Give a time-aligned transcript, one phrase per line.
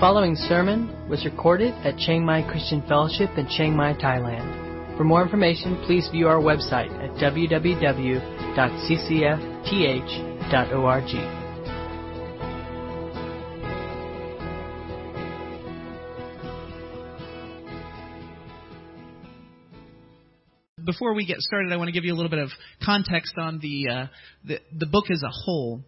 [0.00, 4.96] following sermon was recorded at Chiang Mai Christian Fellowship in Chiang Mai, Thailand.
[4.96, 8.16] For more information, please view our website at www.ccfth.org.
[20.86, 22.48] Before we get started, I want to give you a little bit of
[22.82, 24.06] context on the uh,
[24.46, 25.82] the, the book as a whole.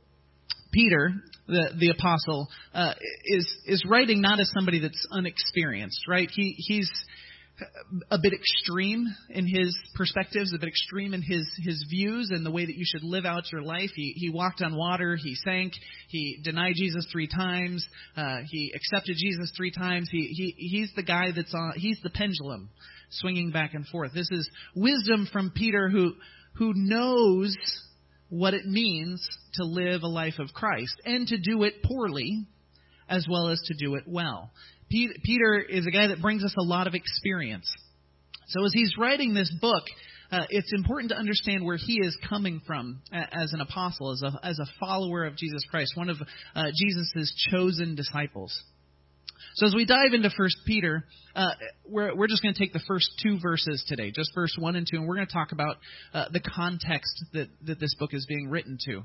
[0.72, 1.12] Peter,
[1.46, 2.94] the the apostle, uh,
[3.24, 6.28] is is writing not as somebody that's unexperienced, right?
[6.32, 6.90] He he's
[8.10, 12.50] a bit extreme in his perspectives, a bit extreme in his his views and the
[12.50, 13.90] way that you should live out your life.
[13.94, 15.72] He he walked on water, he sank,
[16.08, 20.08] he denied Jesus three times, uh, he accepted Jesus three times.
[20.10, 21.74] He he he's the guy that's on.
[21.76, 22.70] He's the pendulum
[23.10, 24.12] swinging back and forth.
[24.14, 26.14] This is wisdom from Peter who
[26.54, 27.56] who knows
[28.32, 29.22] what it means
[29.52, 32.46] to live a life of Christ and to do it poorly
[33.06, 34.50] as well as to do it well.
[34.88, 37.70] Peter is a guy that brings us a lot of experience.
[38.48, 39.84] So as he's writing this book,
[40.30, 44.40] uh, it's important to understand where he is coming from as an apostle, as a,
[44.42, 46.16] as a follower of Jesus Christ, one of
[46.54, 48.58] uh, Jesus' chosen disciples.
[49.54, 51.04] So as we dive into First Peter,
[51.34, 51.50] uh,
[51.86, 54.86] we're, we're just going to take the first two verses today, just verse one and
[54.90, 55.76] two, and we're going to talk about
[56.12, 59.02] uh, the context that, that this book is being written to.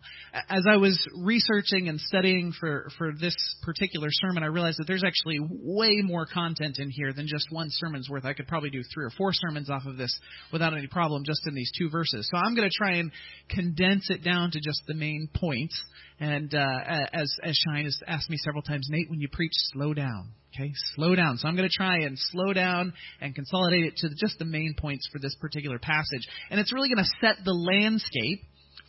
[0.49, 5.03] As I was researching and studying for, for this particular sermon, I realized that there's
[5.05, 8.25] actually way more content in here than just one sermon's worth.
[8.25, 10.17] I could probably do three or four sermons off of this
[10.51, 12.27] without any problem just in these two verses.
[12.31, 13.11] So I'm going to try and
[13.49, 15.79] condense it down to just the main points.
[16.19, 16.79] And uh,
[17.13, 20.31] as as Shine has asked me several times, Nate, when you preach, slow down.
[20.55, 21.37] Okay, slow down.
[21.37, 24.73] So I'm going to try and slow down and consolidate it to just the main
[24.77, 26.27] points for this particular passage.
[26.49, 28.41] And it's really going to set the landscape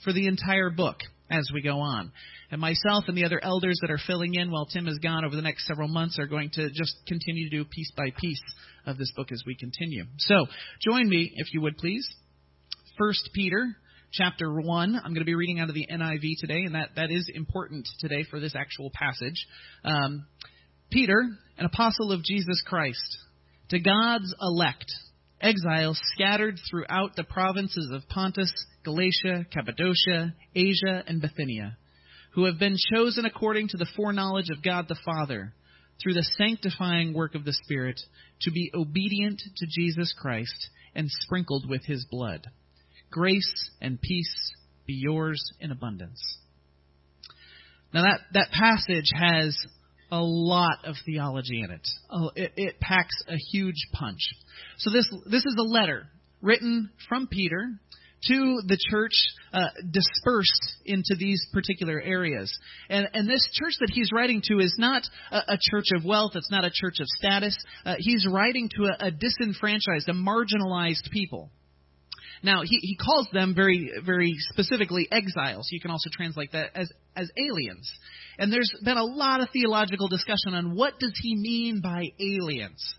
[0.04, 0.96] for the entire book
[1.30, 2.10] as we go on.
[2.50, 5.36] And myself and the other elders that are filling in while Tim is gone over
[5.36, 8.40] the next several months are going to just continue to do piece by piece
[8.86, 10.04] of this book as we continue.
[10.18, 10.46] So
[10.82, 12.08] join me, if you would please.
[12.96, 13.76] First Peter
[14.12, 14.96] chapter 1.
[14.96, 17.88] I'm going to be reading out of the NIV today, and that, that is important
[18.00, 19.46] today for this actual passage.
[19.84, 20.26] Um,
[20.90, 21.20] Peter,
[21.58, 23.18] an apostle of Jesus Christ,
[23.70, 24.86] to God's elect,
[25.40, 28.52] exiles scattered throughout the provinces of Pontus,
[28.84, 31.76] Galatia, Cappadocia, Asia, and Bithynia,
[32.32, 35.52] who have been chosen according to the foreknowledge of God the Father,
[36.02, 38.00] through the sanctifying work of the Spirit,
[38.42, 42.46] to be obedient to Jesus Christ and sprinkled with his blood.
[43.10, 44.54] Grace and peace
[44.86, 46.20] be yours in abundance.
[47.92, 49.56] Now that, that passage has
[50.10, 51.86] a lot of theology in it.
[52.10, 54.20] Oh, it, it packs a huge punch.
[54.78, 56.06] So this this is a letter
[56.40, 57.78] written from Peter
[58.26, 59.12] to the church
[59.52, 62.52] uh, dispersed into these particular areas.
[62.88, 66.32] And, and this church that he's writing to is not a, a church of wealth,
[66.34, 67.56] it's not a church of status.
[67.84, 71.50] Uh, he's writing to a, a disenfranchised, a marginalized people.
[72.42, 75.68] Now, he, he calls them very, very specifically exiles.
[75.70, 77.90] You can also translate that as, as aliens.
[78.38, 82.94] And there's been a lot of theological discussion on what does he mean by aliens.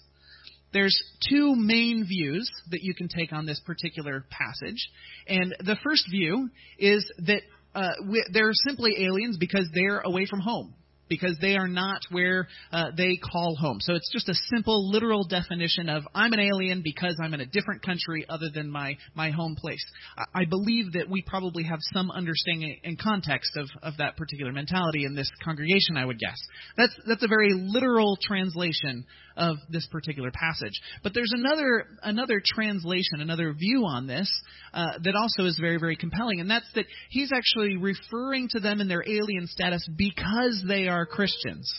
[0.71, 4.89] There's two main views that you can take on this particular passage.
[5.27, 7.41] And the first view is that
[7.73, 7.91] uh,
[8.31, 10.75] they're simply aliens because they're away from home
[11.09, 13.79] because they are not where uh, they call home.
[13.81, 17.45] So it's just a simple, literal definition of I'm an alien because I'm in a
[17.45, 19.83] different country other than my, my home place.
[20.17, 24.51] I, I believe that we probably have some understanding and context of, of that particular
[24.51, 26.37] mentality in this congregation, I would guess.
[26.77, 29.05] That's, that's a very literal translation
[29.39, 30.79] of this particular passage.
[31.01, 34.29] But there's another another translation, another view on this
[34.73, 38.81] uh, that also is very very compelling, and that's that he's actually referring to them
[38.81, 41.71] in their alien status because they are Christians.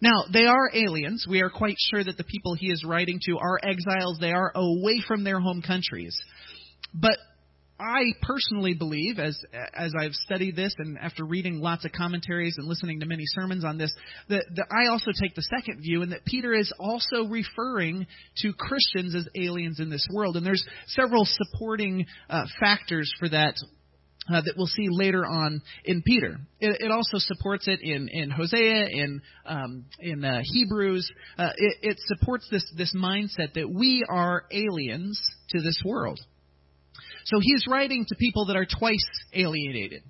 [0.00, 1.26] Now, they are aliens.
[1.28, 4.18] We are quite sure that the people he is writing to are exiles.
[4.20, 6.14] They are away from their home countries.
[6.92, 7.18] But
[7.78, 9.38] I personally believe, as
[9.74, 13.64] as I've studied this and after reading lots of commentaries and listening to many sermons
[13.64, 13.92] on this,
[14.28, 18.06] that, that I also take the second view, and that Peter is also referring
[18.38, 20.36] to Christians as aliens in this world.
[20.36, 23.54] And there's several supporting uh, factors for that
[24.32, 26.38] uh, that we'll see later on in Peter.
[26.58, 31.10] It, it also supports it in, in Hosea, in um, in uh, Hebrews.
[31.38, 35.20] Uh, it, it supports this this mindset that we are aliens
[35.50, 36.18] to this world.
[37.26, 40.02] So he's writing to people that are twice alienated.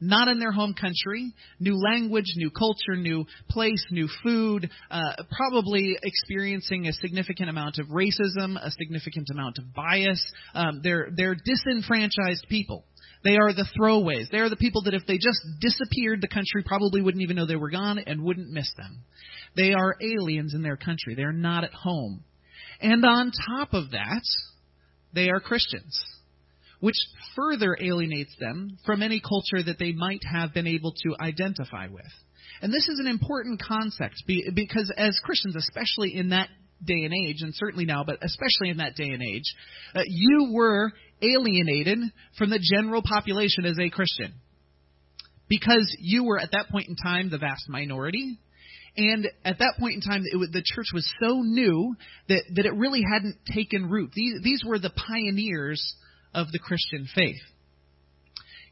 [0.00, 5.96] Not in their home country, new language, new culture, new place, new food, uh, probably
[6.02, 10.22] experiencing a significant amount of racism, a significant amount of bias.
[10.52, 12.84] Um, they're, they're disenfranchised people.
[13.22, 14.30] They are the throwaways.
[14.30, 17.46] They are the people that if they just disappeared, the country probably wouldn't even know
[17.46, 19.04] they were gone and wouldn't miss them.
[19.56, 21.14] They are aliens in their country.
[21.14, 22.24] They're not at home.
[22.80, 24.22] And on top of that,
[25.14, 25.98] they are Christians,
[26.84, 26.96] which
[27.34, 32.12] further alienates them from any culture that they might have been able to identify with.
[32.60, 36.50] And this is an important concept because as Christians, especially in that
[36.84, 39.54] day and age, and certainly now, but especially in that day and age,
[39.94, 40.92] uh, you were
[41.22, 42.00] alienated
[42.36, 44.34] from the general population as a Christian.
[45.48, 48.38] Because you were at that point in time the vast minority,
[48.98, 51.96] and at that point in time, was, the church was so new
[52.28, 54.10] that, that it really hadn't taken root.
[54.14, 55.94] These, these were the pioneers
[56.34, 57.40] of the Christian faith.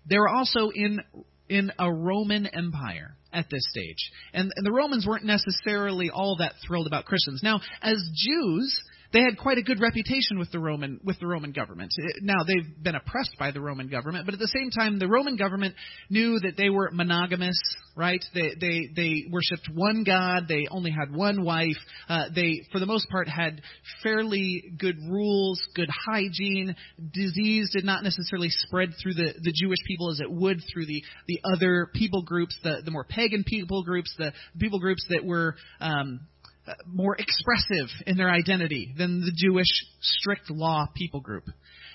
[0.09, 1.01] They were also in,
[1.49, 4.11] in a Roman Empire at this stage.
[4.35, 7.41] And, and the Romans weren't necessarily all that thrilled about Christians.
[7.43, 8.83] Now, as Jews,
[9.13, 11.93] they had quite a good reputation with the Roman with the Roman government.
[12.23, 15.37] Now they've been oppressed by the Roman government, but at the same time, the Roman
[15.37, 15.75] government
[16.09, 17.59] knew that they were monogamous.
[17.95, 18.25] Right?
[18.33, 20.45] They they they worshipped one god.
[20.49, 21.77] They only had one wife.
[22.09, 23.61] Uh, they, for the most part, had
[24.03, 26.75] fairly good rules, good hygiene.
[27.13, 31.05] Disease did not necessarily spread through the the Jewish people as it would through the
[31.29, 35.55] the other people groups, the the more pagan people groups, the people groups that were
[35.81, 36.32] um, uh,
[36.65, 39.67] Uh, more expressive in their identity than the Jewish
[40.01, 41.43] strict law people group.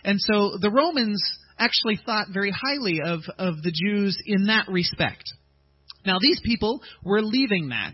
[0.03, 1.23] And so the Romans
[1.57, 5.23] actually thought very highly of, of the Jews in that respect.
[6.05, 7.93] Now, these people were leaving that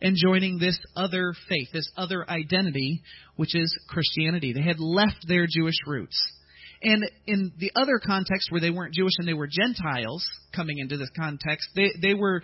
[0.00, 3.02] and joining this other faith, this other identity,
[3.36, 4.54] which is Christianity.
[4.54, 6.18] They had left their Jewish roots.
[6.82, 10.26] And in the other context where they weren't Jewish and they were Gentiles
[10.56, 12.42] coming into this context, they, they were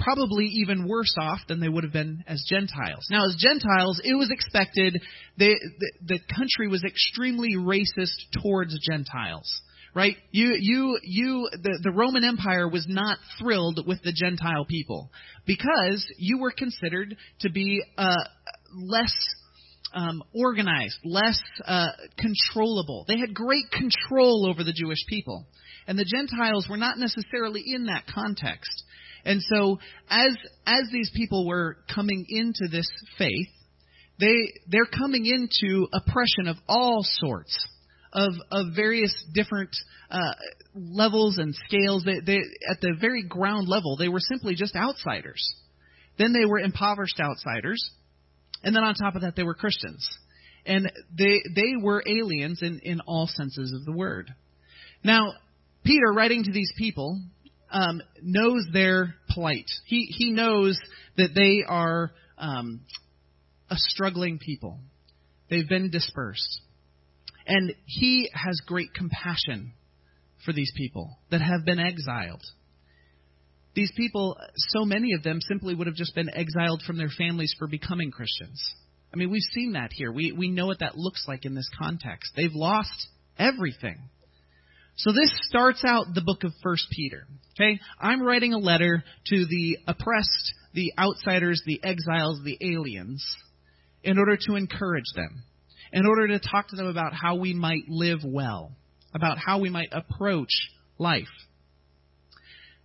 [0.00, 3.06] probably even worse off than they would have been as Gentiles.
[3.10, 5.00] Now, as Gentiles, it was expected
[5.38, 9.48] they, the, the country was extremely racist towards Gentiles.
[9.92, 10.16] Right?
[10.30, 15.10] You, you, you, the, the Roman Empire was not thrilled with the Gentile people
[15.46, 18.14] because you were considered to be uh,
[18.72, 19.12] less
[19.92, 23.04] um, organized, less uh, controllable.
[23.08, 25.46] They had great control over the Jewish people.
[25.86, 28.84] And the Gentiles were not necessarily in that context.
[29.24, 29.78] And so
[30.08, 30.36] as
[30.66, 32.88] as these people were coming into this
[33.18, 33.48] faith,
[34.18, 37.56] they they're coming into oppression of all sorts
[38.12, 39.70] of of various different
[40.10, 40.32] uh,
[40.74, 42.04] levels and scales.
[42.04, 42.38] They, they
[42.70, 45.54] at the very ground level, they were simply just outsiders.
[46.18, 47.90] Then they were impoverished outsiders,
[48.62, 50.06] and then on top of that, they were Christians,
[50.66, 54.34] and they they were aliens in in all senses of the word.
[55.02, 55.32] Now,
[55.84, 57.18] Peter, writing to these people,
[57.70, 59.70] um, knows their plight.
[59.86, 60.78] He he knows
[61.16, 62.80] that they are um,
[63.68, 64.78] a struggling people.
[65.48, 66.60] They've been dispersed,
[67.46, 69.72] and he has great compassion
[70.44, 72.42] for these people that have been exiled.
[73.74, 77.54] These people, so many of them, simply would have just been exiled from their families
[77.58, 78.60] for becoming Christians.
[79.12, 80.12] I mean, we've seen that here.
[80.12, 82.32] We we know what that looks like in this context.
[82.36, 83.08] They've lost
[83.38, 83.98] everything.
[85.02, 87.26] So this starts out the book of First Peter.
[87.58, 87.80] Okay?
[87.98, 93.24] I'm writing a letter to the oppressed, the outsiders, the exiles, the aliens,
[94.04, 95.42] in order to encourage them,
[95.94, 98.72] in order to talk to them about how we might live well,
[99.14, 100.52] about how we might approach
[100.98, 101.24] life.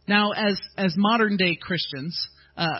[0.07, 2.17] Now, as, as modern day Christians,
[2.55, 2.79] uh,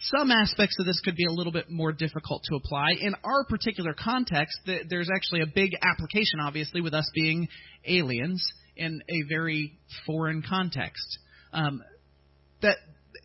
[0.00, 2.94] some aspects of this could be a little bit more difficult to apply.
[3.00, 7.46] In our particular context, there's actually a big application, obviously, with us being
[7.86, 8.44] aliens
[8.76, 11.18] in a very foreign context.
[11.52, 11.82] Um,
[12.62, 12.76] that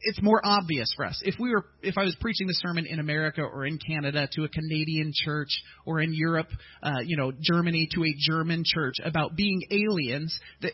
[0.04, 1.22] it's more obvious for us.
[1.24, 4.44] If we were, if I was preaching the sermon in America or in Canada to
[4.44, 5.50] a Canadian church
[5.86, 6.48] or in Europe,
[6.82, 10.72] uh, you know, Germany to a German church about being aliens, the,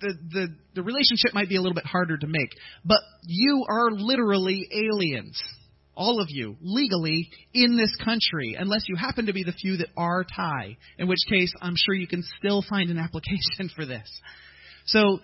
[0.00, 2.50] the the the relationship might be a little bit harder to make.
[2.84, 5.42] But you are literally aliens
[5.96, 9.88] all of you, legally in this country, unless you happen to be the few that
[9.96, 14.08] are Thai, in which case I'm sure you can still find an application for this.
[14.86, 15.20] So,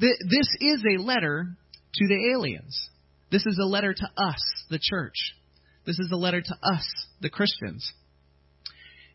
[0.00, 1.46] th- this is a letter
[1.94, 2.88] to the aliens.
[3.30, 4.40] This is a letter to us,
[4.70, 5.14] the church.
[5.86, 6.86] This is a letter to us,
[7.20, 7.92] the Christians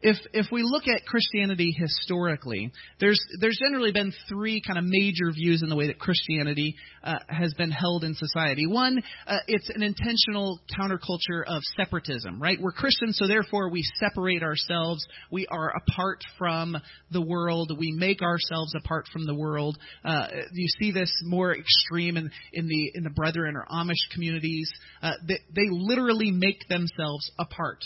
[0.01, 5.31] if if we look at Christianity historically, there's there's generally been three kind of major
[5.33, 8.67] views in the way that Christianity uh, has been held in society.
[8.67, 12.57] One, uh, it's an intentional counterculture of separatism, right?
[12.59, 15.05] We're Christians, so therefore we separate ourselves.
[15.31, 16.77] We are apart from
[17.11, 17.71] the world.
[17.77, 19.77] We make ourselves apart from the world.
[20.03, 24.69] Uh, you see this more extreme in, in the in the Brethren or Amish communities.
[25.01, 27.83] Uh, they, they literally make themselves apart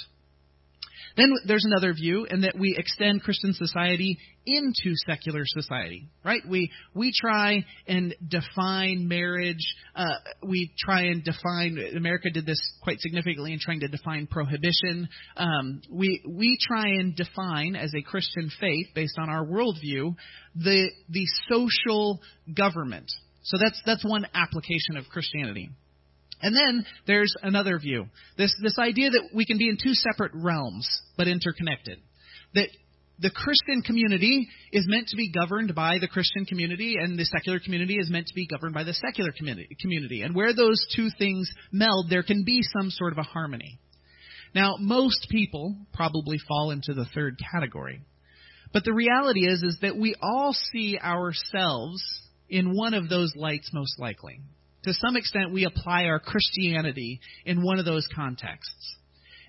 [1.18, 6.42] Then there's another view, in that we extend Christian society into secular society, right?
[6.48, 9.76] We we try and define marriage.
[9.96, 11.78] Uh, we try and define.
[11.96, 15.10] America did this quite significantly in trying to define prohibition.
[15.36, 20.16] Um, we we try and define as a Christian faith, based on our worldview,
[20.56, 22.22] the the social
[22.56, 23.12] government.
[23.44, 25.70] So that's that's one application of Christianity.
[26.42, 28.06] And then there's another view.
[28.38, 32.00] This, this idea that we can be in two separate realms, but interconnected.
[32.56, 32.70] That
[33.20, 37.60] the Christian community is meant to be governed by the Christian community, and the secular
[37.60, 40.22] community is meant to be governed by the secular community.
[40.22, 43.80] And where those two things meld, there can be some sort of a harmony.
[44.56, 48.02] Now, most people probably fall into the third category.
[48.72, 52.02] But the reality is, is that we all see ourselves
[52.48, 54.40] in one of those lights most likely
[54.84, 58.96] to some extent, we apply our Christianity in one of those contexts.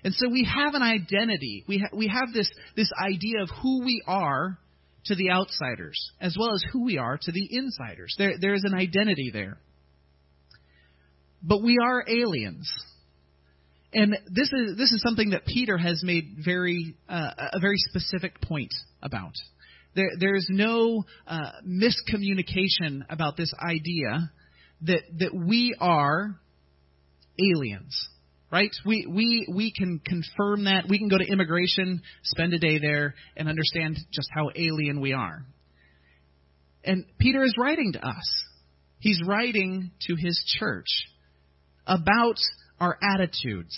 [0.03, 1.63] And so we have an identity.
[1.67, 4.57] We, ha- we have this, this idea of who we are
[5.05, 8.13] to the outsiders, as well as who we are to the insiders.
[8.17, 9.57] There, there is an identity there.
[11.41, 12.71] But we are aliens.
[13.93, 18.41] And this is, this is something that Peter has made very, uh, a very specific
[18.41, 19.33] point about.
[19.95, 24.31] There, there is no uh, miscommunication about this idea
[24.83, 26.39] that that we are
[27.39, 28.09] aliens
[28.51, 28.71] right?
[28.85, 30.85] We we we can confirm that.
[30.89, 35.13] We can go to immigration spend a day there and understand just how alien we
[35.13, 35.45] are.
[36.83, 38.43] And peter is writing to us.
[38.99, 40.87] He's writing to his church
[41.87, 42.37] about
[42.79, 43.75] our attitudes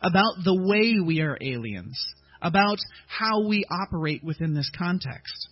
[0.00, 1.98] about the way we are aliens
[2.40, 2.78] about
[3.08, 5.48] how we operate within this context.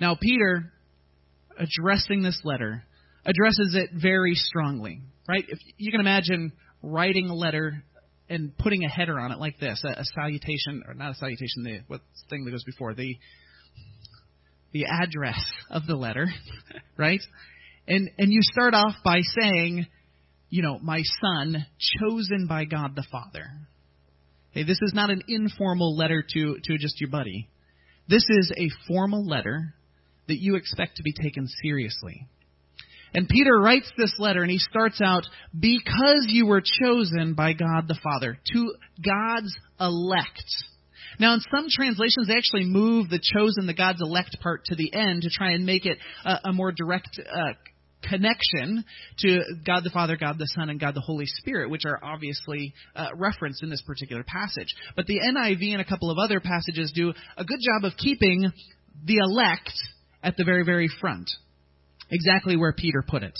[0.00, 0.72] Now peter
[1.58, 2.84] addressing this letter
[3.26, 5.44] addresses it very strongly, right?
[5.48, 6.52] If you can imagine
[6.82, 7.82] writing a letter
[8.28, 11.62] and putting a header on it like this, a, a salutation, or not a salutation,
[11.62, 12.00] the what
[12.30, 13.16] thing that goes before the
[14.72, 15.38] the address
[15.70, 16.26] of the letter,
[16.96, 17.20] right?
[17.86, 19.86] And and you start off by saying,
[20.50, 21.66] you know, my son,
[22.00, 23.46] chosen by God the Father.
[24.50, 27.48] Hey, this is not an informal letter to to just your buddy.
[28.08, 29.74] This is a formal letter
[30.28, 32.26] that you expect to be taken seriously.
[33.14, 35.24] And Peter writes this letter and he starts out,
[35.58, 40.44] because you were chosen by God the Father, to God's elect.
[41.20, 44.92] Now, in some translations, they actually move the chosen, the God's elect part to the
[44.92, 47.52] end to try and make it a, a more direct uh,
[48.02, 48.84] connection
[49.20, 52.74] to God the Father, God the Son, and God the Holy Spirit, which are obviously
[52.96, 54.68] uh, referenced in this particular passage.
[54.96, 58.52] But the NIV and a couple of other passages do a good job of keeping
[59.04, 59.72] the elect
[60.20, 61.30] at the very, very front
[62.14, 63.36] exactly where Peter put it.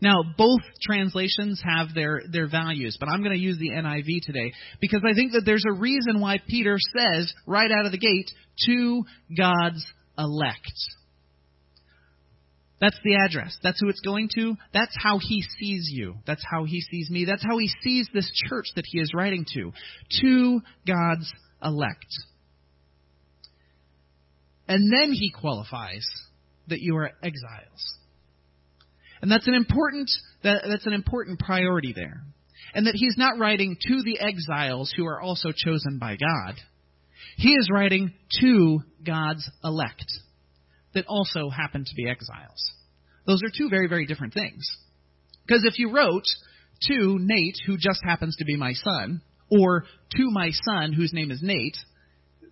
[0.00, 4.52] Now, both translations have their, their values, but I'm going to use the NIV today
[4.80, 8.30] because I think that there's a reason why Peter says right out of the gate,
[8.66, 9.04] to
[9.36, 9.84] God's
[10.18, 10.72] elect.
[12.80, 13.56] That's the address.
[13.62, 14.56] That's who it's going to.
[14.74, 16.16] That's how he sees you.
[16.26, 17.24] That's how he sees me.
[17.24, 19.72] That's how he sees this church that he is writing to.
[20.22, 22.06] To God's elect.
[24.66, 26.04] And then he qualifies
[26.68, 27.98] that you are exiles.
[29.22, 30.10] And that's an important
[30.42, 32.24] that, that's an important priority there.
[32.74, 36.56] And that he's not writing to the exiles who are also chosen by God.
[37.36, 40.04] He is writing to God's elect
[40.94, 42.72] that also happen to be exiles.
[43.26, 44.66] Those are two very, very different things.
[45.46, 46.24] Because if you wrote
[46.88, 49.84] to Nate, who just happens to be my son, or
[50.16, 51.76] to my son, whose name is Nate,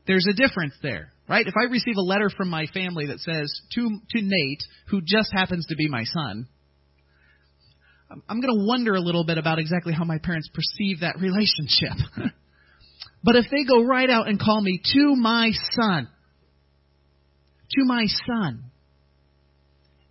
[0.07, 1.47] there's a difference there, right?
[1.47, 5.31] If I receive a letter from my family that says to, to Nate, who just
[5.33, 6.47] happens to be my son,
[8.11, 11.93] I'm going to wonder a little bit about exactly how my parents perceive that relationship.
[13.23, 16.09] but if they go right out and call me to my son,
[17.71, 18.65] to my son,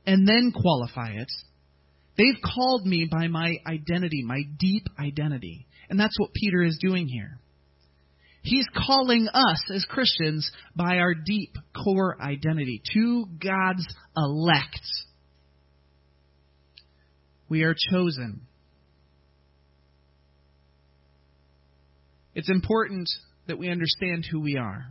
[0.06, 1.32] and then qualify it,
[2.18, 5.68] they've called me by my identity, my deep identity.
[5.90, 7.38] And that's what Peter is doing here.
[8.44, 14.80] He's calling us as Christians by our deep core identity to God's elect.
[17.50, 18.42] We are chosen.
[22.36, 23.10] It's important
[23.48, 24.86] that we understand who we are.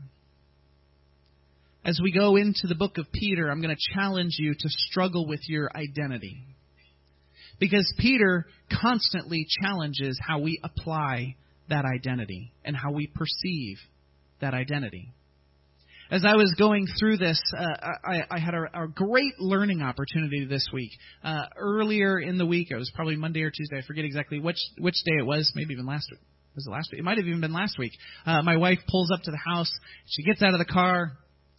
[1.84, 5.26] As we go into the book of Peter, I'm going to challenge you to struggle
[5.26, 6.44] with your identity.
[7.60, 8.46] Because Peter
[8.82, 11.36] constantly challenges how we apply
[11.70, 13.78] that identity and how we perceive
[14.40, 15.12] that identity
[16.10, 20.46] as I was going through this, uh, I, I, had a, a, great learning opportunity
[20.46, 20.90] this week.
[21.22, 23.78] Uh, earlier in the week, it was probably Monday or Tuesday.
[23.78, 25.52] I forget exactly which which day it was.
[25.54, 26.20] Maybe even last week.
[26.54, 27.00] was it last week?
[27.00, 27.92] It might have even been last week.
[28.24, 29.70] Uh, my wife pulls up to the house.
[30.06, 31.12] She gets out of the car.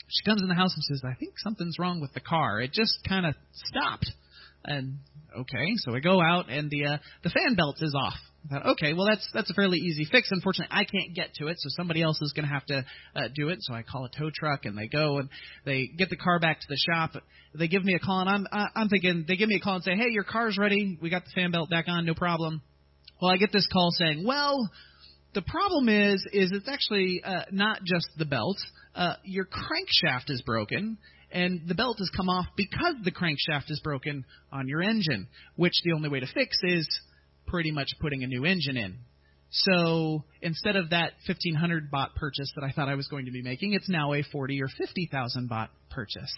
[0.08, 2.60] She comes in the house and says, "I think something's wrong with the car.
[2.60, 4.12] It just kind of stopped."
[4.66, 4.98] And
[5.38, 8.18] okay, so I go out and the uh, the fan belt is off.
[8.46, 10.30] I thought, okay, well that's that's a fairly easy fix.
[10.32, 13.28] Unfortunately, I can't get to it, so somebody else is going to have to uh,
[13.36, 13.60] do it.
[13.62, 15.30] So I call a tow truck, and they go and
[15.66, 17.12] they get the car back to the shop.
[17.54, 19.84] They give me a call, and I'm I'm thinking they give me a call and
[19.84, 20.98] say, hey, your car's ready.
[21.02, 22.62] We got the fan belt back on, no problem.
[23.22, 24.70] Well, I get this call saying, well,
[25.34, 28.58] the problem is is it's actually uh, not just the belt.
[28.96, 30.98] Uh, your crankshaft is broken,
[31.32, 35.28] and the belt has come off because the crankshaft is broken on your engine.
[35.56, 36.88] Which the only way to fix is
[37.50, 38.98] pretty much putting a new engine in.
[39.52, 43.42] So instead of that 1500 baht purchase that I thought I was going to be
[43.42, 46.34] making, it's now a 40 or 50,000 baht purchase.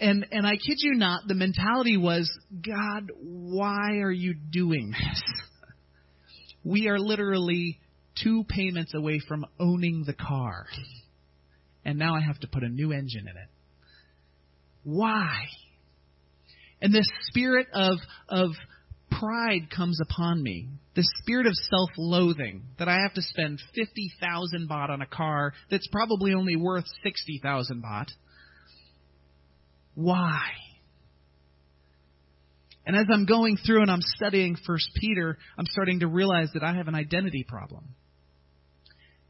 [0.00, 2.30] And and I kid you not, the mentality was,
[2.64, 5.22] God, why are you doing this?
[6.64, 7.78] We are literally
[8.22, 10.66] two payments away from owning the car.
[11.84, 13.48] And now I have to put a new engine in it.
[14.82, 15.30] Why?
[16.82, 17.98] And this spirit of,
[18.28, 18.50] of
[19.18, 20.68] pride comes upon me.
[20.94, 25.52] The spirit of self loathing that I have to spend 50,000 baht on a car
[25.70, 28.08] that's probably only worth 60,000 baht.
[29.94, 30.40] Why?
[32.86, 36.62] And as I'm going through and I'm studying First Peter, I'm starting to realize that
[36.62, 37.84] I have an identity problem.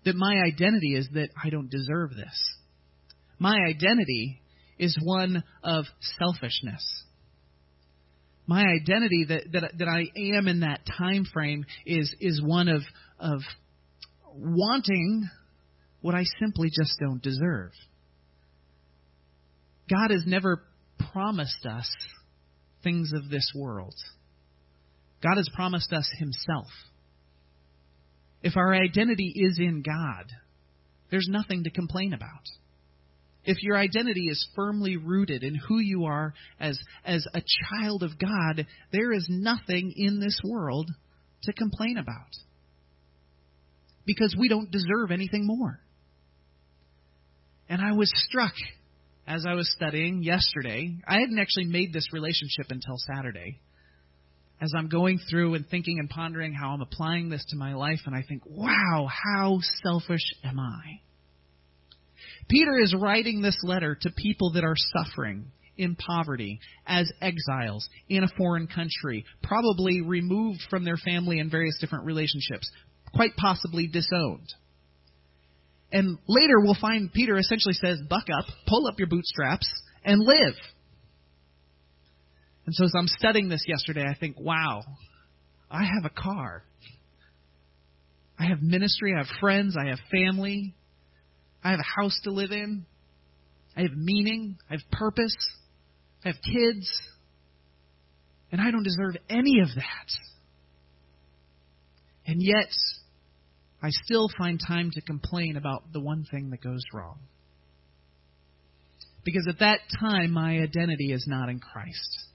[0.04, 2.56] That my identity is that I don't deserve this.
[3.38, 4.40] My identity
[4.78, 5.86] is one of
[6.18, 7.04] selfishness.
[8.48, 12.80] My identity that, that, that I am in that time frame is, is one of,
[13.20, 13.40] of
[14.34, 15.28] wanting
[16.00, 17.72] what I simply just don't deserve.
[19.90, 20.62] God has never
[21.12, 21.90] promised us
[22.82, 23.94] things of this world.
[25.22, 26.68] God has promised us Himself.
[28.42, 30.24] If our identity is in God,
[31.10, 32.46] there's nothing to complain about.
[33.48, 38.18] If your identity is firmly rooted in who you are as, as a child of
[38.18, 40.90] God, there is nothing in this world
[41.44, 42.28] to complain about.
[44.04, 45.80] Because we don't deserve anything more.
[47.70, 48.52] And I was struck
[49.26, 50.98] as I was studying yesterday.
[51.08, 53.60] I hadn't actually made this relationship until Saturday.
[54.60, 58.00] As I'm going through and thinking and pondering how I'm applying this to my life,
[58.04, 61.00] and I think, wow, how selfish am I?
[62.48, 68.24] Peter is writing this letter to people that are suffering in poverty, as exiles in
[68.24, 72.68] a foreign country, probably removed from their family in various different relationships,
[73.14, 74.52] quite possibly disowned.
[75.92, 79.68] And later we'll find Peter essentially says, buck up, pull up your bootstraps,
[80.04, 80.54] and live.
[82.66, 84.82] And so as I'm studying this yesterday, I think, wow,
[85.70, 86.64] I have a car.
[88.38, 90.74] I have ministry, I have friends, I have family,
[91.62, 92.86] I have a house to live in,
[93.76, 95.36] I have meaning, I have purpose,
[96.24, 96.88] I have kids,
[98.50, 100.08] and I don't deserve any of that.
[102.26, 102.70] And yet,
[103.82, 107.18] I still find time to complain about the one thing that goes wrong.
[109.24, 112.26] Because at that time, my identity is not in Christ.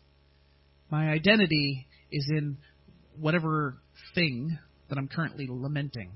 [0.90, 2.58] My identity is in
[3.20, 3.78] whatever
[4.16, 4.58] thing
[4.90, 6.12] that I'm currently lamenting.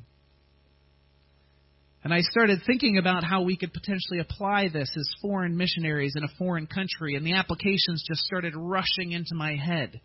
[2.08, 6.24] And I started thinking about how we could potentially apply this as foreign missionaries in
[6.24, 10.00] a foreign country, and the applications just started rushing into my head.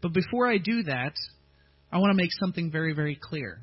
[0.00, 1.12] But before I do that,
[1.92, 3.60] I want to make something very, very clear.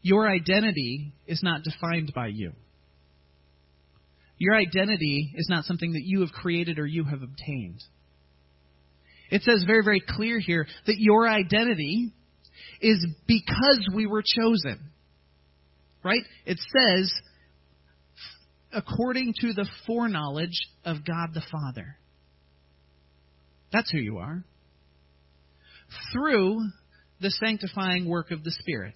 [0.00, 2.52] Your identity is not defined by you.
[4.38, 7.82] Your identity is not something that you have created or you have obtained.
[9.28, 12.12] It says very, very clear here that your identity
[12.80, 14.90] is because we were chosen.
[16.04, 16.22] Right?
[16.44, 17.12] It says,
[18.72, 21.96] according to the foreknowledge of God the Father.
[23.72, 24.44] That's who you are.
[26.12, 26.60] Through
[27.20, 28.94] the sanctifying work of the Spirit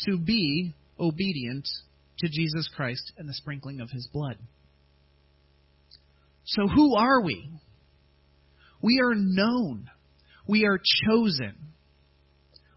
[0.00, 1.68] to be obedient
[2.18, 4.36] to Jesus Christ and the sprinkling of his blood.
[6.44, 7.50] So, who are we?
[8.82, 9.88] We are known.
[10.46, 11.54] We are chosen.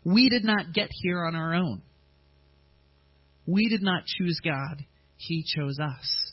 [0.03, 1.81] We did not get here on our own.
[3.47, 4.83] We did not choose God,
[5.17, 6.31] He chose us.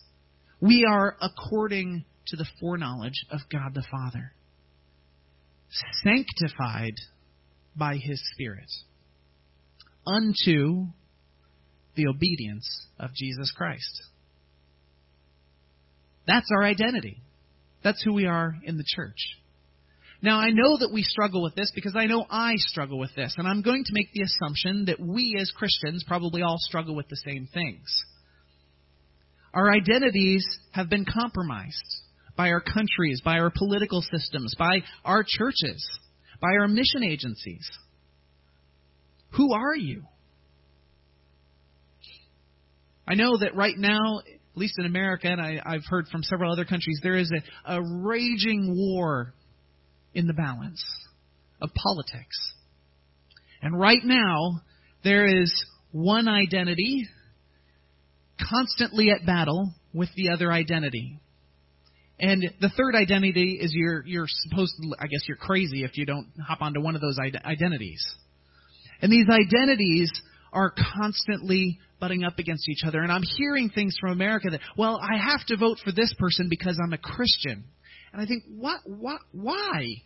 [0.61, 4.33] We are according to the foreknowledge of God the Father,
[6.03, 6.95] sanctified
[7.77, 8.71] by His Spirit
[10.07, 10.87] unto
[11.95, 14.03] the obedience of Jesus Christ.
[16.27, 17.23] That's our identity.
[17.83, 19.19] That's who we are in the church.
[20.23, 23.35] Now, I know that we struggle with this because I know I struggle with this,
[23.37, 27.09] and I'm going to make the assumption that we as Christians probably all struggle with
[27.09, 27.85] the same things.
[29.53, 31.83] Our identities have been compromised
[32.37, 35.85] by our countries, by our political systems, by our churches,
[36.41, 37.69] by our mission agencies.
[39.33, 40.05] Who are you?
[43.09, 46.53] I know that right now, at least in America, and I, have heard from several
[46.53, 47.31] other countries, there is
[47.67, 49.35] a, a raging war
[50.15, 50.85] in the balance
[51.61, 52.37] of politics.
[53.63, 54.63] And right now,
[55.05, 55.53] there is
[55.93, 57.07] one identity
[58.49, 61.19] constantly at battle with the other identity.
[62.19, 66.07] And the third identity is you're you're supposed to, I guess you're crazy if you
[66.07, 68.05] don't hop onto one of those identities.
[69.01, 70.11] And these identities
[70.53, 73.01] are constantly butting up against each other.
[73.01, 76.49] And I'm hearing things from America that, well, I have to vote for this person
[76.49, 77.65] because I'm a Christian.
[78.13, 80.03] And I think, what, what, why?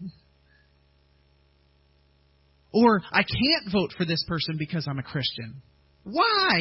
[2.73, 5.63] Or I can't vote for this person because I'm a Christian.
[6.05, 6.61] Why?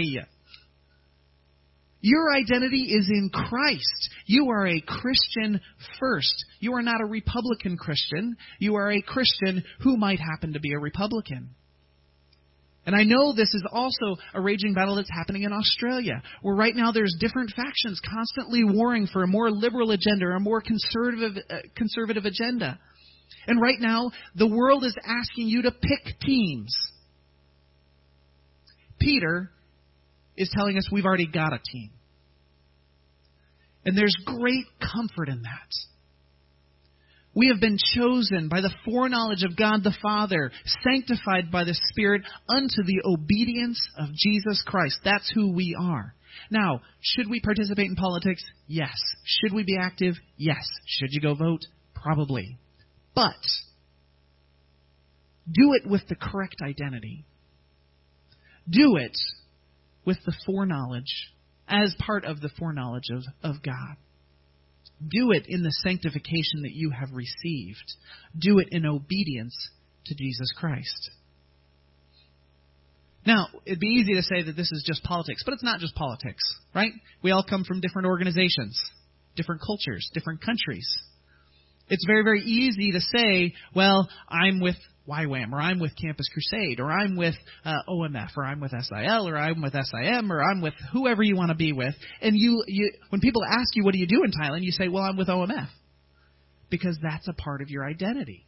[2.02, 4.10] Your identity is in Christ.
[4.26, 5.60] You are a Christian
[6.00, 6.46] first.
[6.60, 8.38] You are not a Republican Christian.
[8.60, 11.50] You are a Christian who might happen to be a Republican.
[12.86, 16.76] And I know this is also a raging battle that's happening in Australia, where right
[16.76, 21.44] now there's different factions constantly warring for a more liberal agenda or a more conservative,
[21.50, 22.80] uh, conservative agenda.
[23.48, 26.76] And right now, the world is asking you to pick teams.
[29.00, 29.52] Peter
[30.38, 31.90] is telling us we've already got a team.
[33.84, 35.95] And there's great comfort in that.
[37.36, 40.52] We have been chosen by the foreknowledge of God the Father,
[40.84, 45.00] sanctified by the Spirit unto the obedience of Jesus Christ.
[45.04, 46.16] That's who we are.
[46.50, 48.44] Now, should we participate in politics?
[48.68, 48.96] Yes.
[49.26, 50.16] Should we be active?
[50.38, 50.66] Yes.
[50.86, 51.66] Should you go vote?
[51.94, 52.58] Probably.
[53.14, 53.34] But
[55.52, 57.26] do it with the correct identity.
[58.70, 59.18] Do it
[60.06, 61.32] with the foreknowledge,
[61.68, 63.96] as part of the foreknowledge of, of God.
[65.00, 67.94] Do it in the sanctification that you have received.
[68.38, 69.56] Do it in obedience
[70.06, 71.12] to Jesus Christ.
[73.26, 75.96] Now, it'd be easy to say that this is just politics, but it's not just
[75.96, 76.44] politics,
[76.76, 76.92] right?
[77.24, 78.80] We all come from different organizations,
[79.36, 80.88] different cultures, different countries.
[81.90, 84.76] It's very, very easy to say, well, I'm with
[85.08, 89.28] YWAM, or I'm with Campus Crusade, or I'm with uh, OMF, or I'm with SIL,
[89.28, 91.94] or I'm with SIM, or I'm with whoever you want to be with.
[92.22, 94.88] And you, you, when people ask you, what do you do in Thailand, you say,
[94.88, 95.68] well, I'm with OMF.
[96.70, 98.48] Because that's a part of your identity.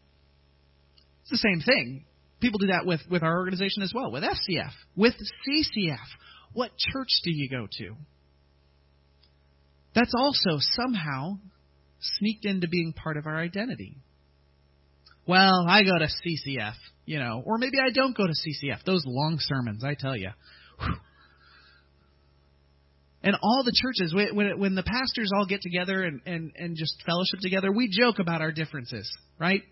[1.22, 2.06] It's the same thing.
[2.42, 5.98] People do that with, with our organization as well, with FCF, with CCF.
[6.54, 7.96] What church do you go to?
[9.94, 11.38] That's also somehow
[12.00, 13.98] sneaked into being part of our identity
[15.28, 18.84] well, I go to CCF, you know, or maybe I don't go to CCF.
[18.86, 20.30] Those long sermons, I tell you.
[23.24, 27.04] And all the churches, when when the pastors all get together and, and, and just
[27.06, 29.64] fellowship together, we joke about our differences, right?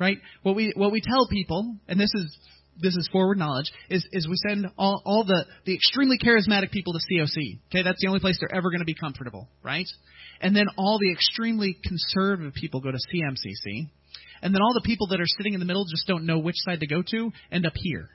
[0.00, 0.18] Right?
[0.42, 2.36] What we what we tell people, and this is
[2.80, 6.92] this is forward knowledge, is, is we send all, all the, the extremely charismatic people
[6.92, 7.58] to COC.
[7.70, 9.86] Okay, that's the only place they're ever going to be comfortable, right?
[10.40, 13.88] And then all the extremely conservative people go to CMCC
[14.42, 16.56] and then all the people that are sitting in the middle just don't know which
[16.58, 18.10] side to go to end up here.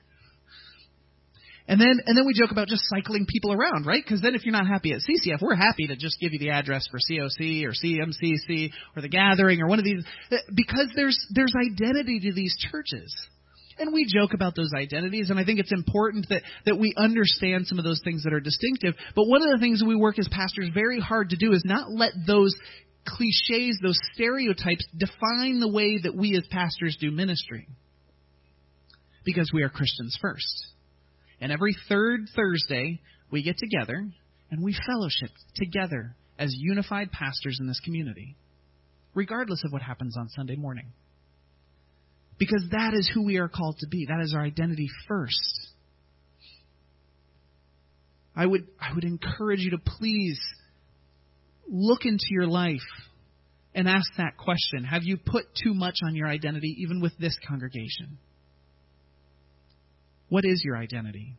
[1.68, 4.04] And then and then we joke about just cycling people around, right?
[4.04, 6.50] Because then if you're not happy at CCF, we're happy to just give you the
[6.50, 11.18] address for COC or CMCC or the Gathering or one of these eh, because there's
[11.34, 13.16] there's identity to these churches.
[13.82, 17.66] And we joke about those identities, and I think it's important that, that we understand
[17.66, 18.94] some of those things that are distinctive.
[19.16, 21.90] But one of the things we work as pastors very hard to do is not
[21.90, 22.54] let those
[23.08, 27.68] cliches, those stereotypes define the way that we as pastors do ministry.
[29.26, 30.68] Because we are Christians first.
[31.40, 34.08] And every third Thursday, we get together
[34.52, 38.36] and we fellowship together as unified pastors in this community,
[39.16, 40.94] regardless of what happens on Sunday morning.
[42.42, 44.08] Because that is who we are called to be.
[44.08, 45.38] That is our identity first.
[48.36, 50.40] I would, I would encourage you to please
[51.70, 52.80] look into your life
[53.76, 57.38] and ask that question Have you put too much on your identity, even with this
[57.48, 58.18] congregation?
[60.30, 61.36] What is your identity?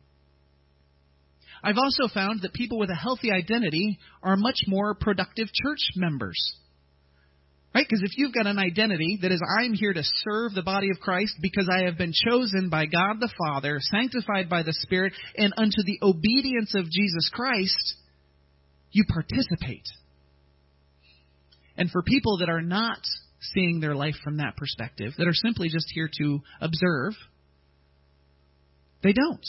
[1.61, 6.37] I've also found that people with a healthy identity are much more productive church members.
[7.73, 7.85] Right?
[7.89, 10.99] Because if you've got an identity that is, I'm here to serve the body of
[10.99, 15.53] Christ because I have been chosen by God the Father, sanctified by the Spirit, and
[15.57, 17.95] unto the obedience of Jesus Christ,
[18.91, 19.87] you participate.
[21.75, 22.99] And for people that are not
[23.39, 27.13] seeing their life from that perspective, that are simply just here to observe,
[29.01, 29.45] they don't.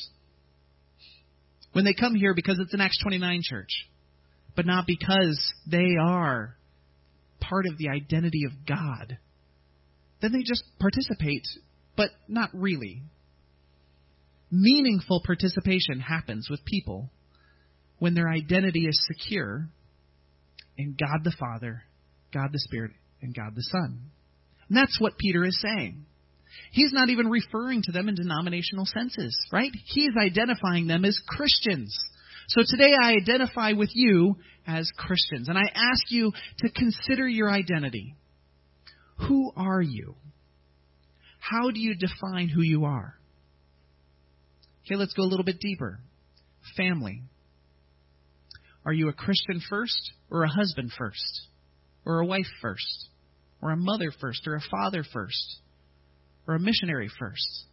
[1.72, 3.86] When they come here because it's an Acts 29 church,
[4.56, 6.56] but not because they are
[7.48, 9.18] part of the identity of God,
[10.20, 11.46] then they just participate,
[11.96, 13.02] but not really.
[14.50, 17.10] Meaningful participation happens with people
[17.98, 19.68] when their identity is secure
[20.76, 21.82] in God the Father,
[22.32, 24.10] God the Spirit, and God the Son.
[24.68, 26.06] And that's what Peter is saying.
[26.70, 29.72] He's not even referring to them in denominational senses, right?
[29.86, 31.96] He's identifying them as Christians.
[32.48, 37.50] So today I identify with you as Christians, and I ask you to consider your
[37.50, 38.16] identity.
[39.28, 40.16] Who are you?
[41.38, 43.14] How do you define who you are?
[44.84, 46.00] Okay, let's go a little bit deeper.
[46.76, 47.22] Family.
[48.84, 51.48] Are you a Christian first, or a husband first,
[52.04, 53.08] or a wife first,
[53.62, 55.56] or a mother first, or a father first,
[56.46, 57.64] or a missionary first?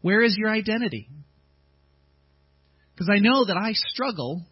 [0.00, 1.08] Where is your identity?
[3.00, 4.42] Because I know that I struggle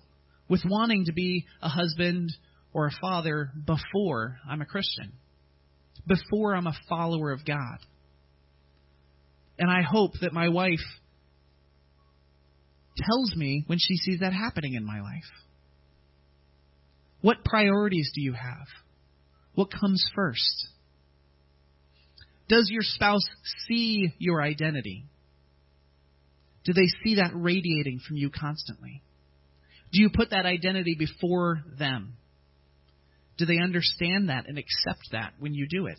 [0.48, 2.32] with wanting to be a husband
[2.72, 5.12] or a father before I'm a Christian,
[6.06, 7.76] before I'm a follower of God.
[9.58, 10.78] And I hope that my wife
[12.96, 15.28] tells me when she sees that happening in my life.
[17.20, 18.66] What priorities do you have?
[19.56, 20.68] What comes first?
[22.48, 23.26] Does your spouse
[23.68, 25.04] see your identity?
[26.68, 29.00] Do they see that radiating from you constantly?
[29.90, 32.18] Do you put that identity before them?
[33.38, 35.98] Do they understand that and accept that when you do it?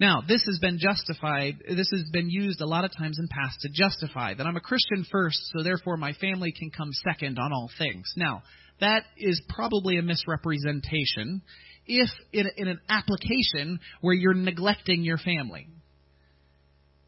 [0.00, 3.60] Now, this has been justified, this has been used a lot of times in past
[3.60, 7.52] to justify that I'm a Christian first, so therefore my family can come second on
[7.52, 8.12] all things.
[8.16, 8.42] Now,
[8.80, 11.42] that is probably a misrepresentation
[11.86, 15.68] if in, an application where you're neglecting your family.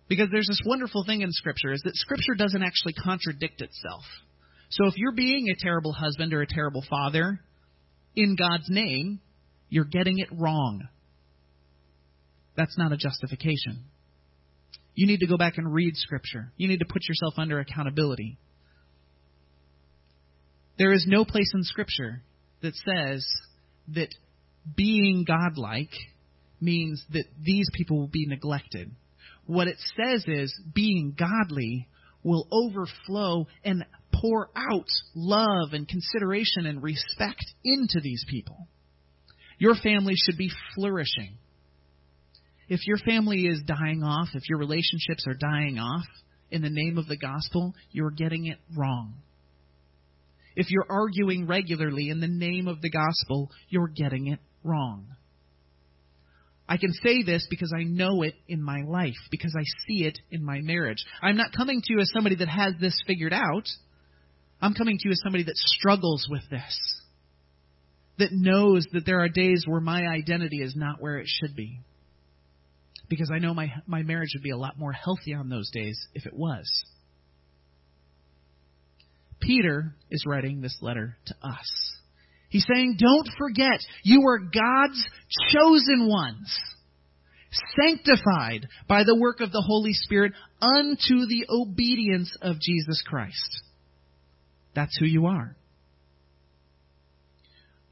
[0.09, 4.05] Because there's this wonderful thing in Scripture is that Scripture doesn't actually contradict itself.
[4.71, 7.41] So if you're being a terrible husband or a terrible father
[8.15, 9.21] in God's name,
[9.69, 10.89] you're getting it wrong.
[12.57, 13.85] That's not a justification.
[14.95, 16.53] You need to go back and read Scripture.
[16.57, 18.39] You need to put yourself under accountability.
[20.79, 22.23] There is no place in Scripture
[22.63, 23.27] that says
[23.95, 24.09] that
[24.75, 25.93] being godlike
[26.61, 28.91] means that these people will be neglected.
[29.47, 31.89] What it says is being godly
[32.23, 38.67] will overflow and pour out love and consideration and respect into these people.
[39.59, 41.39] Your family should be flourishing.
[42.69, 46.05] If your family is dying off, if your relationships are dying off
[46.51, 49.15] in the name of the gospel, you're getting it wrong.
[50.57, 55.07] If you're arguing regularly in the name of the gospel, you're getting it wrong.
[56.69, 60.19] I can say this because I know it in my life, because I see it
[60.31, 61.05] in my marriage.
[61.23, 63.69] I'm not coming to you as somebody that has this figured out.
[64.61, 67.03] I'm coming to you as somebody that struggles with this,
[68.19, 71.81] that knows that there are days where my identity is not where it should be
[73.09, 75.99] because I know my, my marriage would be a lot more healthy on those days
[76.15, 76.67] if it was.
[79.41, 81.86] Peter is writing this letter to us.
[82.49, 85.05] He's saying, Don't forget, you are God's
[85.53, 86.59] chosen ones,
[87.81, 93.63] sanctified by the work of the Holy Spirit unto the obedience of Jesus Christ.
[94.75, 95.57] That's who you are.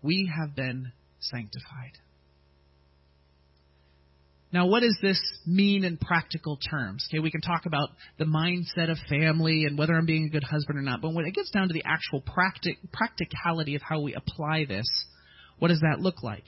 [0.02, 1.98] We have been sanctified.
[4.54, 7.04] Now, what does this mean in practical terms?
[7.10, 7.88] Okay, we can talk about
[8.20, 11.26] the mindset of family and whether I'm being a good husband or not, but when
[11.26, 14.86] it gets down to the actual practic- practicality of how we apply this,
[15.58, 16.44] what does that look like?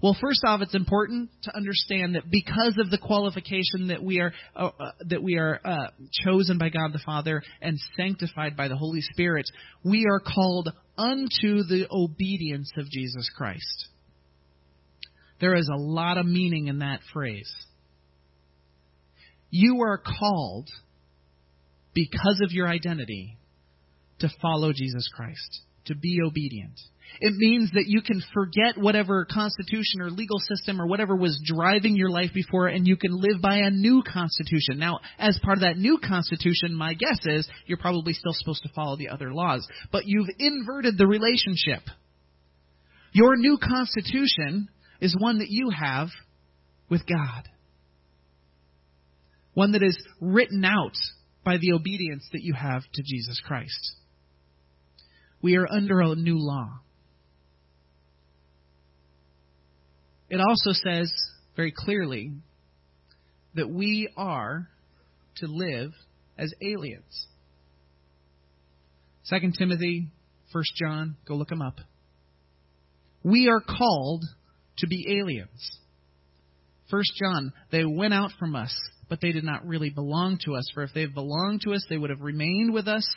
[0.00, 4.32] Well, first off, it's important to understand that because of the qualification that we are
[4.54, 5.88] uh, uh, that we are uh,
[6.24, 9.46] chosen by God the Father and sanctified by the Holy Spirit,
[9.84, 13.89] we are called unto the obedience of Jesus Christ.
[15.40, 17.50] There is a lot of meaning in that phrase.
[19.50, 20.68] You are called,
[21.94, 23.36] because of your identity,
[24.20, 26.78] to follow Jesus Christ, to be obedient.
[27.20, 31.96] It means that you can forget whatever constitution or legal system or whatever was driving
[31.96, 34.78] your life before and you can live by a new constitution.
[34.78, 38.72] Now, as part of that new constitution, my guess is you're probably still supposed to
[38.74, 41.82] follow the other laws, but you've inverted the relationship.
[43.12, 44.68] Your new constitution
[45.00, 46.08] is one that you have
[46.88, 47.48] with God.
[49.54, 50.96] One that is written out
[51.44, 53.96] by the obedience that you have to Jesus Christ.
[55.42, 56.80] We are under a new law.
[60.30, 61.12] it also says
[61.56, 62.30] very clearly
[63.54, 64.68] that we are
[65.36, 65.90] to live
[66.38, 67.26] as aliens.
[69.28, 70.08] 2 Timothy,
[70.52, 71.80] 1 John, go look them up.
[73.24, 74.24] We are called
[74.80, 75.78] to be aliens.
[76.90, 78.74] First John, they went out from us,
[79.08, 80.68] but they did not really belong to us.
[80.74, 83.08] For if they belonged to us, they would have remained with us,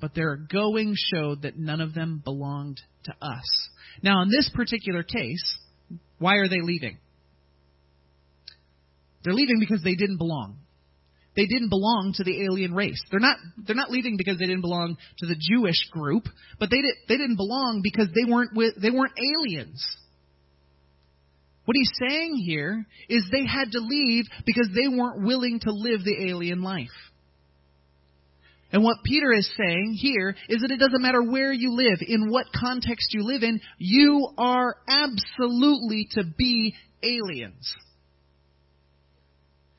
[0.00, 3.68] but their going showed that none of them belonged to us.
[4.02, 5.58] Now, in this particular case,
[6.18, 6.98] why are they leaving?
[9.24, 10.58] They're leaving because they didn't belong.
[11.34, 13.00] They didn't belong to the alien race.
[13.10, 16.24] They're not they're not leaving because they didn't belong to the Jewish group,
[16.58, 19.84] but they did they didn't belong because they weren't with, they weren't aliens.
[21.66, 26.04] What he's saying here is they had to leave because they weren't willing to live
[26.04, 26.88] the alien life.
[28.72, 32.30] And what Peter is saying here is that it doesn't matter where you live, in
[32.30, 37.74] what context you live in, you are absolutely to be aliens.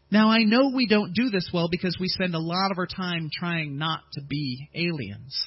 [0.09, 2.87] Now, I know we don't do this well because we spend a lot of our
[2.87, 5.37] time trying not to be aliens.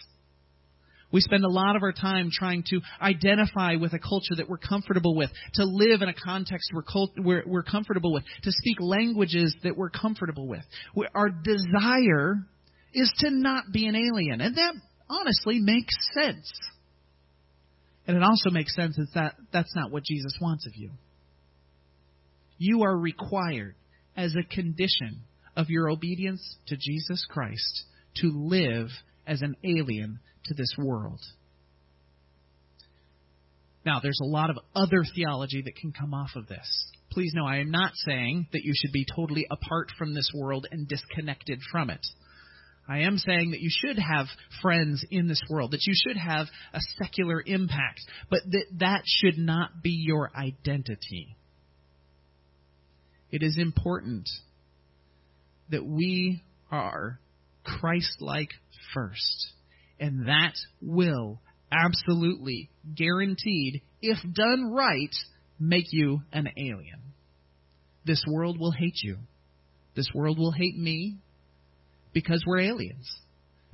[1.12, 4.58] We spend a lot of our time trying to identify with a culture that we're
[4.58, 8.78] comfortable with, to live in a context we're, cult- we're, we're comfortable with, to speak
[8.80, 10.62] languages that we're comfortable with.
[10.94, 12.36] We, our desire
[12.92, 14.40] is to not be an alien.
[14.40, 14.74] And that
[15.08, 16.50] honestly makes sense.
[18.06, 20.90] And it also makes sense that that's not what Jesus wants of you.
[22.58, 23.74] You are required
[24.16, 25.22] as a condition
[25.56, 27.84] of your obedience to Jesus Christ
[28.16, 28.88] to live
[29.26, 31.20] as an alien to this world.
[33.84, 36.90] Now, there's a lot of other theology that can come off of this.
[37.10, 40.66] Please know I am not saying that you should be totally apart from this world
[40.70, 42.06] and disconnected from it.
[42.88, 44.26] I am saying that you should have
[44.62, 49.38] friends in this world, that you should have a secular impact, but that that should
[49.38, 51.36] not be your identity.
[53.30, 54.28] It is important
[55.70, 57.20] that we are
[57.64, 58.50] Christ like
[58.92, 59.52] first.
[60.00, 65.14] And that will absolutely, guaranteed, if done right,
[65.58, 67.00] make you an alien.
[68.06, 69.18] This world will hate you.
[69.94, 71.18] This world will hate me
[72.14, 73.08] because we're aliens.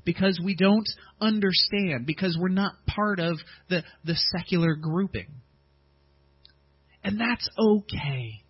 [0.04, 0.88] Because we don't
[1.20, 2.06] understand.
[2.06, 5.28] Because we're not part of the, the secular grouping.
[7.04, 8.42] And that's okay.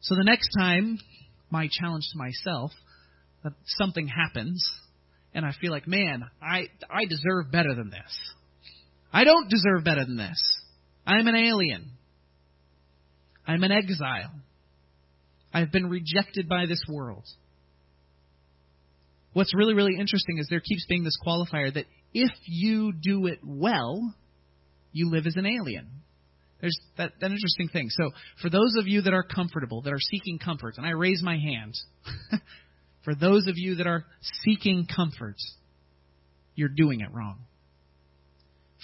[0.00, 0.98] So the next time,
[1.50, 2.72] my challenge to myself,
[3.42, 4.62] that something happens,
[5.34, 8.34] and I feel like, man, I I deserve better than this.
[9.12, 10.38] I don't deserve better than this.
[11.06, 11.90] I'm an alien.
[13.46, 14.32] I'm an exile.
[15.52, 17.24] I've been rejected by this world.
[19.32, 23.38] What's really, really interesting is there keeps being this qualifier that if you do it
[23.44, 24.14] well,
[24.92, 25.88] you live as an alien.
[26.60, 27.88] There's that, that interesting thing.
[27.90, 28.10] So,
[28.42, 31.38] for those of you that are comfortable, that are seeking comfort, and I raise my
[31.38, 31.74] hand,
[33.08, 34.04] for those of you that are
[34.44, 35.36] seeking comfort,
[36.54, 37.38] you're doing it wrong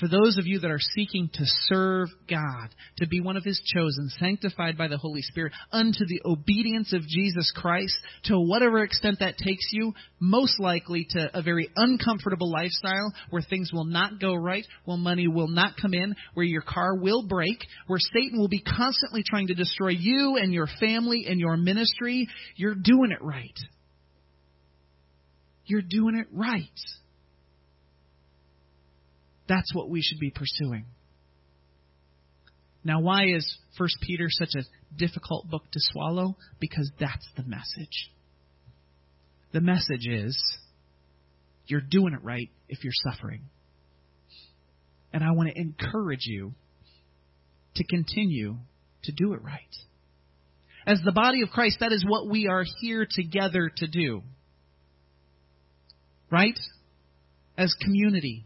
[0.00, 3.60] for those of you that are seeking to serve God, to be one of His
[3.64, 9.18] chosen, sanctified by the Holy Spirit, unto the obedience of Jesus Christ, to whatever extent
[9.20, 14.34] that takes you, most likely to a very uncomfortable lifestyle where things will not go
[14.34, 18.48] right, where money will not come in, where your car will break, where Satan will
[18.48, 23.22] be constantly trying to destroy you and your family and your ministry, you're doing it
[23.22, 23.58] right.
[25.66, 26.68] You're doing it right.
[29.48, 30.86] That's what we should be pursuing.
[32.82, 36.36] Now, why is 1 Peter such a difficult book to swallow?
[36.60, 38.10] Because that's the message.
[39.52, 40.38] The message is
[41.66, 43.42] you're doing it right if you're suffering.
[45.12, 46.52] And I want to encourage you
[47.76, 48.56] to continue
[49.04, 49.60] to do it right.
[50.86, 54.22] As the body of Christ, that is what we are here together to do.
[56.34, 56.58] Right?
[57.56, 58.44] As community,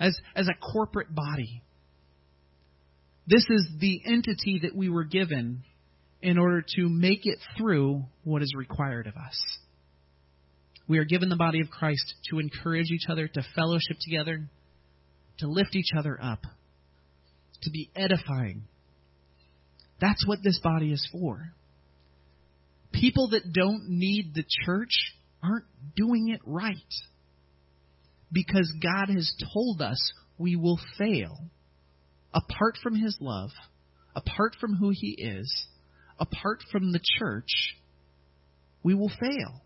[0.00, 1.62] as, as a corporate body.
[3.28, 5.62] This is the entity that we were given
[6.20, 9.40] in order to make it through what is required of us.
[10.88, 14.50] We are given the body of Christ to encourage each other, to fellowship together,
[15.38, 16.40] to lift each other up,
[17.62, 18.64] to be edifying.
[20.00, 21.52] That's what this body is for.
[22.90, 25.14] People that don't need the church
[25.44, 25.66] aren't
[25.96, 26.76] doing it right
[28.32, 31.38] because God has told us we will fail.
[32.32, 33.50] Apart from His love,
[34.16, 35.66] apart from who He is,
[36.18, 37.76] apart from the church,
[38.82, 39.62] we will fail.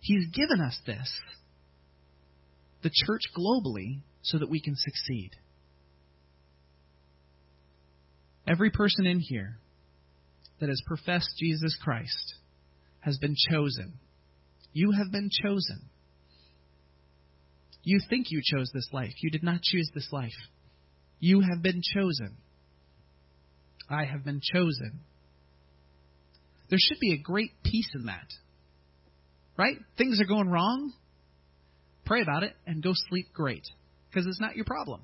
[0.00, 1.12] He's given us this,
[2.82, 5.30] the church globally, so that we can succeed.
[8.46, 9.58] Every person in here
[10.60, 12.34] that has professed Jesus Christ
[13.00, 13.94] has been chosen.
[14.76, 15.88] You have been chosen.
[17.82, 19.14] You think you chose this life.
[19.22, 20.36] You did not choose this life.
[21.18, 22.36] You have been chosen.
[23.88, 25.00] I have been chosen.
[26.68, 28.26] There should be a great peace in that.
[29.56, 29.76] Right?
[29.96, 30.92] Things are going wrong.
[32.04, 33.64] Pray about it and go sleep great.
[34.10, 35.00] Because it's not your problem.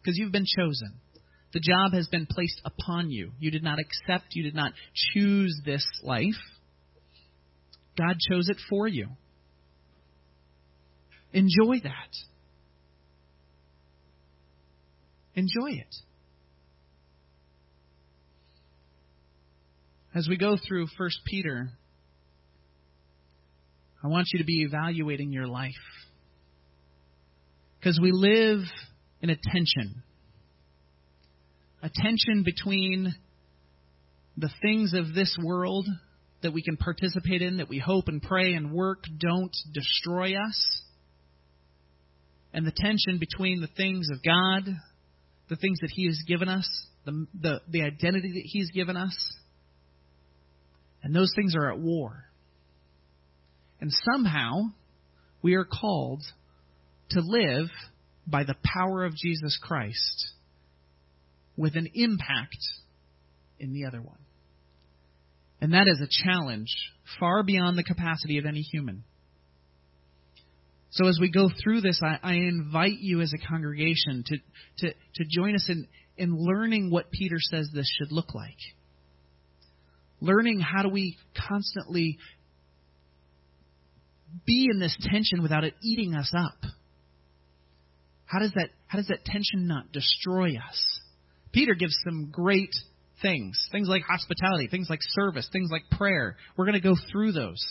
[0.00, 0.94] Because you've been chosen.
[1.52, 3.32] The job has been placed upon you.
[3.40, 4.72] You did not accept, you did not
[5.12, 6.40] choose this life.
[7.96, 9.08] God chose it for you.
[11.32, 12.10] Enjoy that.
[15.34, 15.94] Enjoy it.
[20.14, 21.68] As we go through 1 Peter,
[24.02, 25.72] I want you to be evaluating your life.
[27.78, 28.60] Because we live
[29.20, 30.02] in a tension.
[31.82, 33.14] A tension between
[34.38, 35.86] the things of this world
[36.46, 40.82] that we can participate in, that we hope and pray and work don't destroy us,
[42.54, 44.64] and the tension between the things of God,
[45.48, 46.68] the things that He has given us,
[47.04, 49.16] the, the, the identity that He's given us,
[51.02, 52.26] and those things are at war.
[53.80, 54.52] And somehow
[55.42, 56.22] we are called
[57.10, 57.66] to live
[58.24, 60.28] by the power of Jesus Christ
[61.56, 62.58] with an impact
[63.58, 64.18] in the other one.
[65.60, 66.74] And that is a challenge
[67.18, 69.04] far beyond the capacity of any human.
[70.90, 74.36] So as we go through this, I, I invite you as a congregation to,
[74.78, 75.86] to, to join us in,
[76.16, 78.56] in learning what Peter says this should look like.
[80.20, 82.18] Learning how do we constantly
[84.46, 86.70] be in this tension without it eating us up?
[88.24, 91.00] How does that how does that tension not destroy us?
[91.52, 92.74] Peter gives some great
[93.22, 96.36] things, things like hospitality, things like service, things like prayer.
[96.56, 97.62] We're going to go through those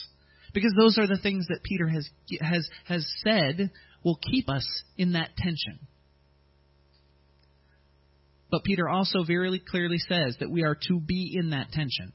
[0.53, 2.09] because those are the things that Peter has
[2.41, 3.71] has has said
[4.03, 4.67] will keep us
[4.97, 5.79] in that tension.
[8.51, 12.13] But Peter also very clearly says that we are to be in that tension.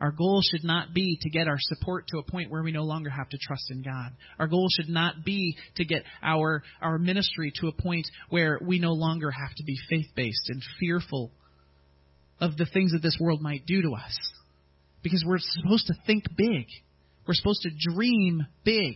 [0.00, 2.84] Our goal should not be to get our support to a point where we no
[2.84, 4.12] longer have to trust in God.
[4.38, 8.78] Our goal should not be to get our, our ministry to a point where we
[8.78, 11.32] no longer have to be faith based and fearful
[12.40, 14.16] of the things that this world might do to us.
[15.02, 16.66] Because we're supposed to think big.
[17.26, 18.94] We're supposed to dream big.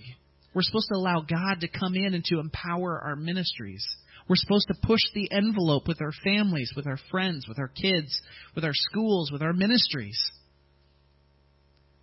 [0.54, 3.84] We're supposed to allow God to come in and to empower our ministries.
[4.28, 8.20] We're supposed to push the envelope with our families, with our friends, with our kids,
[8.54, 10.18] with our schools, with our ministries.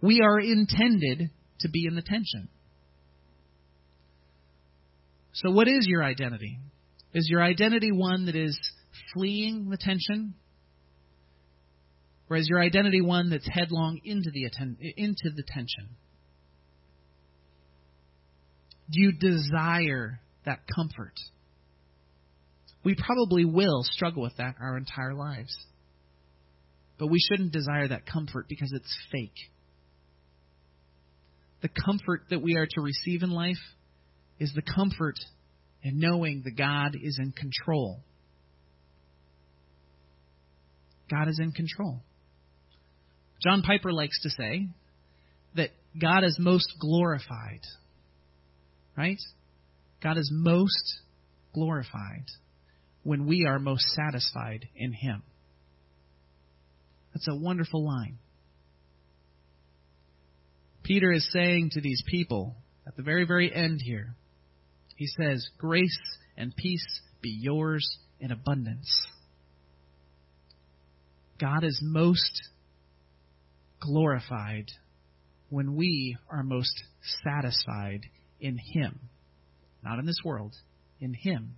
[0.02, 1.30] We are intended
[1.62, 2.50] to be in the tension.
[5.34, 6.60] So, what is your identity?
[7.14, 8.60] Is your identity one that is
[9.14, 10.34] fleeing the tension?
[12.38, 14.45] Is your identity one that's headlong into the,
[14.97, 15.89] into the tension?
[18.91, 21.13] Do you desire that comfort?
[22.84, 25.55] We probably will struggle with that our entire lives.
[26.97, 29.36] But we shouldn't desire that comfort because it's fake.
[31.61, 33.57] The comfort that we are to receive in life
[34.39, 35.15] is the comfort
[35.84, 38.01] in knowing that God is in control.
[41.09, 42.01] God is in control.
[43.42, 44.68] John Piper likes to say
[45.56, 45.70] that
[46.00, 47.62] God is most glorified.
[48.98, 49.20] Right?
[50.04, 51.00] God is most
[51.54, 52.26] glorified
[53.04, 55.24] when we are most satisfied in Him.
[57.14, 58.18] That's a wonderful line.
[60.84, 62.56] Peter is saying to these people
[62.88, 64.16] at the very, very end here,
[64.96, 66.00] he says, Grace
[66.36, 66.86] and peace
[67.22, 67.88] be yours
[68.20, 68.90] in abundance.
[71.40, 72.42] God is most
[73.80, 74.71] glorified
[75.49, 76.84] when we are most
[77.23, 78.01] satisfied
[78.39, 78.99] in Him.
[79.84, 80.55] Not in this world,
[80.99, 81.55] in Him.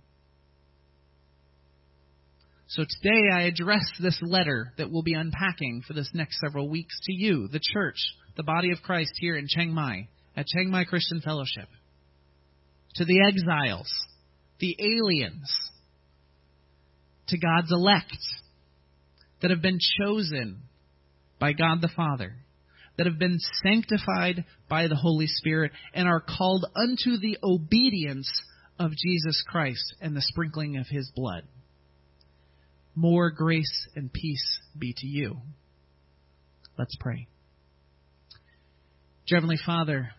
[2.68, 6.98] So today I address this letter that we'll be unpacking for this next several weeks
[7.02, 7.98] to you, the church,
[8.36, 11.68] the body of Christ here in Chiang Mai, at Chiang Mai Christian Fellowship.
[12.94, 13.92] To the exiles,
[14.58, 15.54] the aliens,
[17.28, 18.16] to God's elect
[19.42, 20.62] that have been chosen
[21.42, 22.36] by God the Father,
[22.96, 28.30] that have been sanctified by the Holy Spirit, and are called unto the obedience
[28.78, 31.42] of Jesus Christ and the sprinkling of his blood.
[32.94, 35.38] More grace and peace be to you.
[36.78, 37.26] Let's pray.
[39.28, 40.10] Heavenly Father,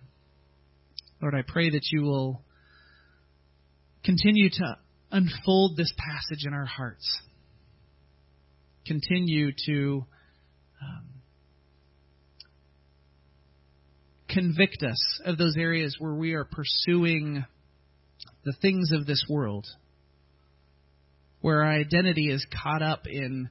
[1.22, 2.42] Lord, I pray that you will
[4.04, 4.78] continue to
[5.10, 7.08] unfold this passage in our hearts.
[8.86, 10.06] continue to
[10.82, 11.13] um,
[14.34, 17.46] convict us of those areas where we are pursuing
[18.46, 19.66] the things of this world,
[21.42, 23.50] where our identity is caught up in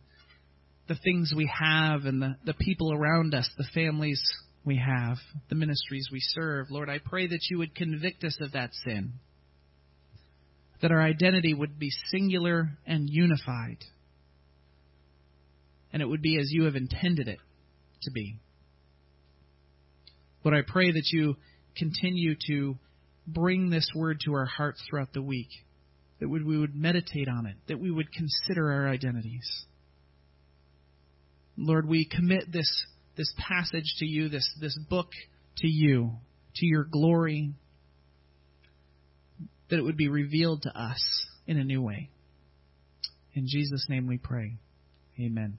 [0.88, 4.20] the things we have and the, the people around us, the families
[4.64, 5.16] we have,
[5.48, 6.70] the ministries we serve.
[6.70, 9.14] Lord, I pray that you would convict us of that sin,
[10.80, 13.78] that our identity would be singular and unified,
[15.92, 17.38] and it would be as you have intended it
[18.02, 18.36] to be.
[20.44, 21.36] Lord, I pray that you
[21.76, 22.76] continue to
[23.26, 25.48] bring this word to our hearts throughout the week,
[26.20, 29.64] that we would meditate on it, that we would consider our identities.
[31.56, 32.84] Lord, we commit this,
[33.16, 35.08] this passage to you, this, this book
[35.58, 36.12] to you,
[36.56, 37.52] to your glory,
[39.70, 41.02] that it would be revealed to us
[41.46, 42.10] in a new way.
[43.34, 44.56] In Jesus' name we pray.
[45.18, 45.58] Amen.